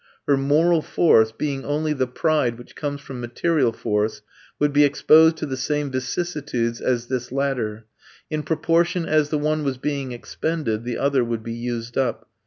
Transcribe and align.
Her 0.25 0.35
moral 0.35 0.81
force, 0.81 1.31
being 1.31 1.63
only 1.63 1.93
the 1.93 2.07
pride 2.07 2.57
which 2.57 2.75
comes 2.75 3.01
from 3.01 3.21
material 3.21 3.71
force, 3.71 4.23
would 4.57 4.73
be 4.73 4.83
exposed 4.83 5.37
to 5.37 5.45
the 5.45 5.55
same 5.55 5.91
vicissitudes 5.91 6.81
as 6.81 7.05
this 7.05 7.31
latter: 7.31 7.85
in 8.27 8.41
proportion 8.41 9.05
as 9.05 9.29
the 9.29 9.37
one 9.37 9.63
was 9.63 9.77
being 9.77 10.11
expended 10.11 10.85
the 10.85 10.97
other 10.97 11.23
would 11.23 11.43
be 11.43 11.53
used 11.53 11.99
up. 11.99 12.27